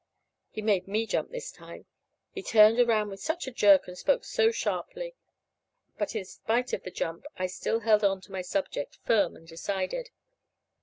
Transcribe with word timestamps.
He 0.49 0.63
made 0.63 0.87
me 0.87 1.05
jump 1.05 1.29
this 1.29 1.51
time, 1.51 1.85
he 2.31 2.41
turned 2.41 2.79
around 2.79 3.09
with 3.11 3.19
such 3.19 3.45
a 3.45 3.51
jerk, 3.51 3.87
and 3.87 3.95
spoke 3.95 4.25
so 4.25 4.49
sharply. 4.49 5.13
But 5.95 6.15
in 6.15 6.25
spite 6.25 6.73
of 6.73 6.81
the 6.81 6.89
jump 6.89 7.27
I 7.37 7.45
still 7.45 7.81
held 7.81 8.03
on 8.03 8.19
to 8.21 8.31
my 8.31 8.41
subject, 8.41 8.97
firm 9.05 9.35
and 9.35 9.47
decided. 9.47 10.09